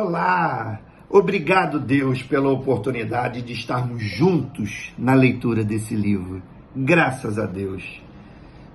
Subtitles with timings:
[0.00, 0.80] Olá!
[1.10, 6.42] Obrigado, Deus, pela oportunidade de estarmos juntos na leitura desse livro.
[6.74, 8.00] Graças a Deus.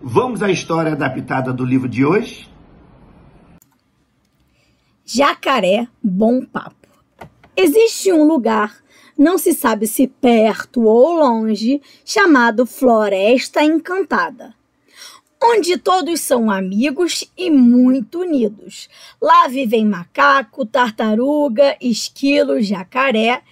[0.04, 2.48] Vamos à história adaptada do livro de hoje?
[5.04, 6.88] Jacaré Bom Papo.
[7.57, 8.76] Existe um lugar,
[9.18, 14.54] não se sabe se perto ou longe, chamado Floresta Encantada
[15.48, 18.89] onde todos são amigos e muito unidos.
[19.21, 23.44] Lá vivem macaco, tartaruga, esquilo, jacaré.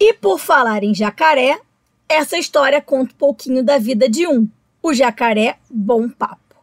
[0.00, 1.60] E por falar em jacaré,
[2.08, 4.48] essa história conta um pouquinho da vida de um,
[4.82, 6.56] o jacaré Bom Papo.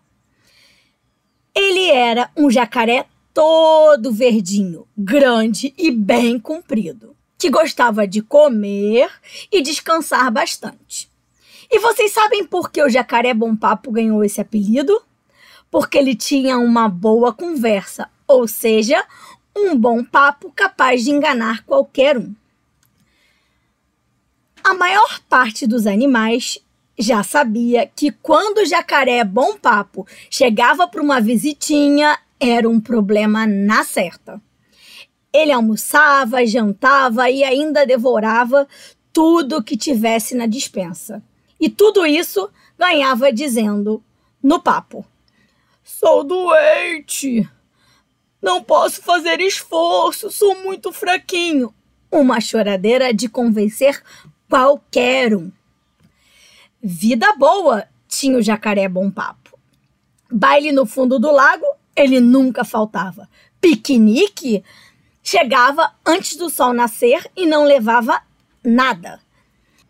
[1.56, 9.10] Ele era um jacaré todo verdinho, grande e bem comprido, que gostava de comer
[9.52, 11.13] e descansar bastante.
[11.76, 15.02] E vocês sabem por que o jacaré Bom Papo ganhou esse apelido?
[15.72, 19.04] Porque ele tinha uma boa conversa, ou seja,
[19.58, 22.32] um bom papo capaz de enganar qualquer um.
[24.64, 26.60] A maior parte dos animais
[26.96, 33.48] já sabia que quando o jacaré Bom Papo chegava para uma visitinha, era um problema
[33.48, 34.40] na certa.
[35.34, 38.68] Ele almoçava, jantava e ainda devorava
[39.12, 41.24] tudo que tivesse na dispensa.
[41.64, 44.04] E tudo isso ganhava dizendo
[44.44, 45.06] no papo:
[45.82, 47.50] Sou doente.
[48.42, 51.74] Não posso fazer esforço, sou muito fraquinho.
[52.12, 54.04] Uma choradeira de convencer
[54.50, 55.50] qualquer um.
[56.82, 59.58] Vida boa tinha o jacaré bom papo.
[60.30, 63.30] Baile no fundo do lago, ele nunca faltava.
[63.62, 64.62] Piquenique
[65.24, 68.22] chegava antes do sol nascer e não levava
[68.62, 69.22] nada.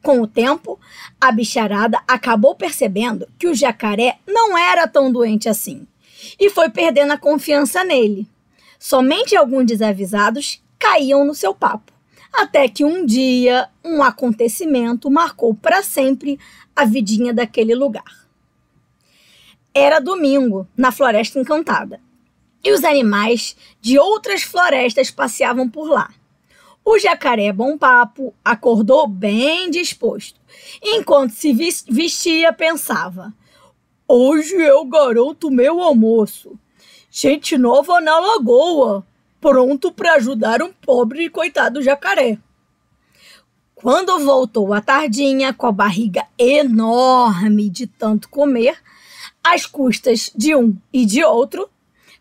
[0.04, 0.78] Com o tempo,
[1.20, 5.88] a bicharada acabou percebendo que o jacaré não era tão doente assim
[6.38, 8.28] e foi perdendo a confiança nele.
[8.78, 11.94] Somente alguns desavisados caíam no seu papo,
[12.34, 16.38] até que um dia um acontecimento marcou para sempre
[16.76, 18.28] a vidinha daquele lugar.
[19.74, 22.02] Era domingo, na Floresta Encantada,
[22.62, 26.10] e os animais de outras florestas passeavam por lá.
[26.86, 30.40] O jacaré Bom Papo acordou bem disposto.
[30.84, 33.34] Enquanto se vestia, pensava:
[34.06, 36.60] Hoje eu garanto meu almoço.
[37.10, 39.06] Gente nova na lagoa,
[39.40, 42.38] pronto para ajudar um pobre e coitado jacaré.
[43.76, 48.78] Quando voltou à tardinha com a barriga enorme de tanto comer,
[49.42, 51.70] às custas de um e de outro,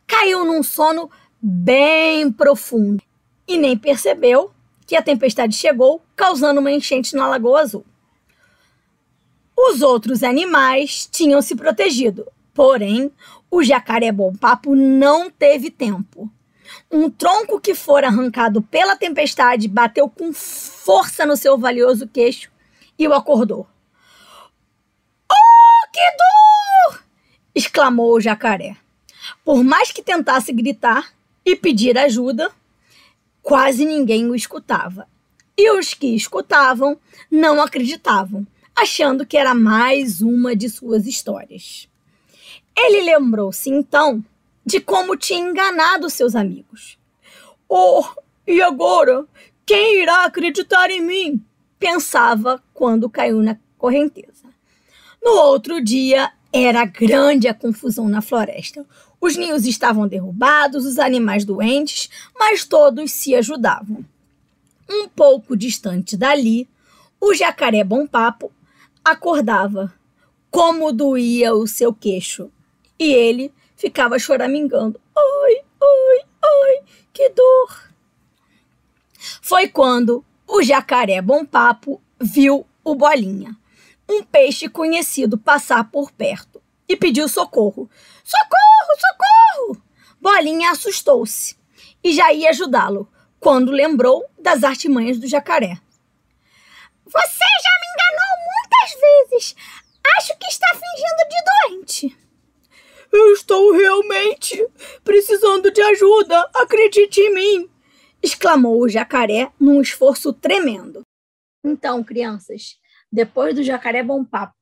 [0.07, 3.03] caiu num sono bem profundo
[3.47, 4.53] e nem percebeu
[4.87, 7.85] que a tempestade chegou, causando uma enchente na Lagoa Azul.
[9.57, 13.11] Os outros animais tinham se protegido, porém,
[13.51, 16.31] o jacaré bom papo não teve tempo.
[16.91, 22.51] Um tronco que fora arrancado pela tempestade bateu com força no seu valioso queixo
[22.99, 23.67] e o acordou.
[25.31, 27.05] Oh, que dor!
[27.55, 28.77] exclamou o jacaré.
[29.45, 31.13] Por mais que tentasse gritar
[31.45, 32.51] e pedir ajuda,
[33.43, 35.09] Quase ninguém o escutava.
[35.57, 36.99] E os que escutavam
[37.31, 41.89] não acreditavam, achando que era mais uma de suas histórias.
[42.77, 44.25] Ele lembrou-se então
[44.65, 46.99] de como tinha enganado seus amigos.
[47.69, 48.05] Oh,
[48.47, 49.27] e agora?
[49.67, 51.45] Quem irá acreditar em mim?
[51.79, 54.45] Pensava quando caiu na correnteza.
[55.23, 58.87] No outro dia, era grande a confusão na floresta.
[59.23, 64.05] Os ninhos estavam derrubados, os animais doentes, mas todos se ajudavam.
[64.91, 66.69] Um pouco distante dali,
[67.21, 68.51] o jacaré Bom Papo
[69.05, 69.95] acordava.
[70.51, 72.51] Como doía o seu queixo.
[72.99, 75.01] E ele ficava choramingando.
[75.17, 76.81] Ai, ai, ai,
[77.13, 77.93] que dor!
[79.41, 83.57] Foi quando o jacaré Bom Papo viu o Bolinha
[84.09, 87.91] um peixe conhecido passar por perto e pediu socorro.
[88.25, 89.83] Socorro, socorro!
[90.21, 91.57] Bolinha assustou-se
[92.03, 93.11] e já ia ajudá-lo
[93.41, 95.79] quando lembrou das artimanhas do jacaré.
[97.05, 99.57] Você já me enganou muitas vezes.
[100.19, 102.19] Acho que está fingindo de doente.
[103.13, 104.67] Eu estou realmente
[105.05, 106.49] precisando de ajuda.
[106.55, 107.73] Acredite em mim!
[108.23, 111.03] exclamou o jacaré num esforço tremendo.
[111.65, 112.77] Então, crianças,
[113.11, 114.57] depois do Jacaré Bom Papo,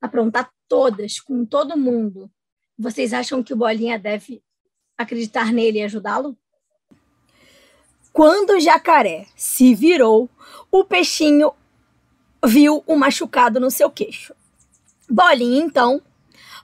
[0.00, 2.30] aprontar todas, com todo mundo,
[2.78, 4.42] vocês acham que o Bolinha deve
[4.96, 6.36] acreditar nele e ajudá-lo?
[8.12, 10.28] Quando o jacaré se virou,
[10.70, 11.52] o peixinho
[12.44, 14.34] viu o machucado no seu queixo.
[15.08, 16.02] Bolinha, então,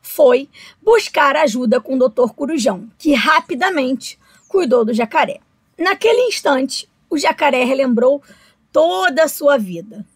[0.03, 0.49] foi
[0.83, 5.41] buscar ajuda com o doutor Corujão, que rapidamente cuidou do jacaré.
[5.79, 8.23] Naquele instante, o jacaré relembrou
[8.71, 10.07] toda a sua vida.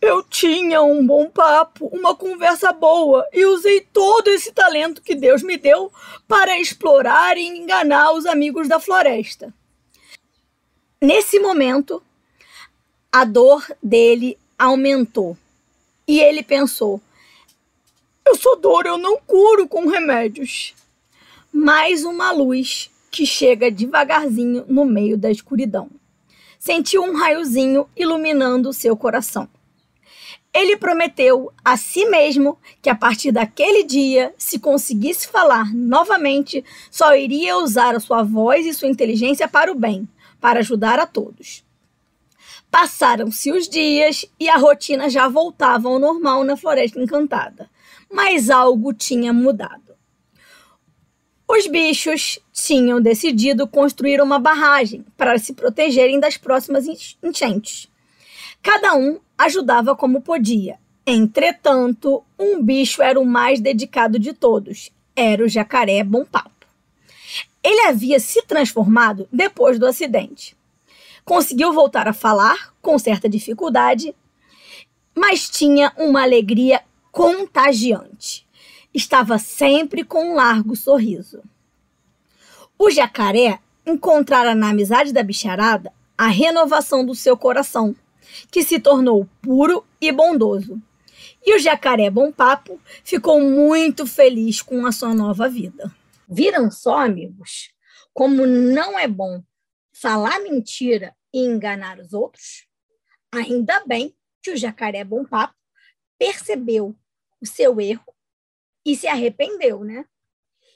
[0.00, 5.42] Eu tinha um bom papo, uma conversa boa e usei todo esse talento que Deus
[5.42, 5.92] me deu
[6.26, 9.52] para explorar e enganar os amigos da floresta.
[11.00, 12.02] Nesse momento,
[13.10, 15.36] a dor dele aumentou
[16.06, 17.00] e ele pensou:
[18.28, 20.74] eu sou dor, eu não curo com remédios.
[21.50, 25.88] Mais uma luz que chega devagarzinho no meio da escuridão.
[26.58, 29.48] Sentiu um raiozinho iluminando seu coração.
[30.58, 37.14] Ele prometeu a si mesmo que a partir daquele dia, se conseguisse falar novamente, só
[37.14, 40.08] iria usar a sua voz e sua inteligência para o bem,
[40.40, 41.64] para ajudar a todos.
[42.72, 47.70] Passaram-se os dias e a rotina já voltava ao normal na Floresta Encantada,
[48.12, 49.94] mas algo tinha mudado.
[51.46, 56.84] Os bichos tinham decidido construir uma barragem para se protegerem das próximas
[57.22, 57.88] enchentes.
[58.60, 60.78] Cada um ajudava como podia.
[61.06, 64.90] Entretanto, um bicho era o mais dedicado de todos.
[65.16, 66.66] Era o jacaré Bom Papo.
[67.62, 70.56] Ele havia se transformado depois do acidente.
[71.24, 74.14] Conseguiu voltar a falar com certa dificuldade,
[75.14, 78.48] mas tinha uma alegria contagiante
[78.98, 81.42] estava sempre com um largo sorriso.
[82.78, 87.94] O jacaré encontrara na amizade da bicharada a renovação do seu coração,
[88.50, 90.80] que se tornou puro e bondoso.
[91.44, 95.94] E o jacaré Bom Papo ficou muito feliz com a sua nova vida.
[96.28, 97.70] Viram só, amigos,
[98.12, 99.42] como não é bom
[99.92, 102.66] falar mentira e enganar os outros?
[103.32, 105.54] Ainda bem que o jacaré Bom Papo
[106.18, 106.94] percebeu
[107.40, 108.12] o seu erro
[108.84, 110.04] e se arrependeu, né?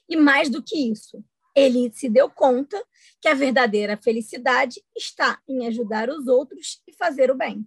[0.08, 2.82] E mais do que isso, ele se deu conta
[3.20, 7.66] que a verdadeira felicidade está em ajudar os outros e fazer o bem.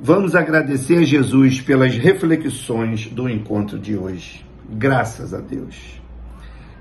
[0.00, 4.44] Vamos agradecer a Jesus pelas reflexões do encontro de hoje.
[4.68, 6.00] Graças a Deus.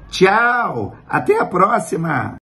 [0.09, 0.97] Tchau!
[1.07, 2.40] Até a próxima!